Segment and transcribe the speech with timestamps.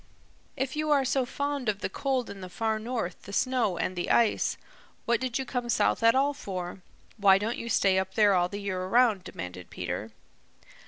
[0.57, 3.95] "If you are so fond of the cold in the Far North, the snow and
[3.95, 4.57] the ice,
[5.05, 6.81] what did you come south at all for?
[7.17, 10.09] Why don't you stay up there all the year around?" demanded Peter.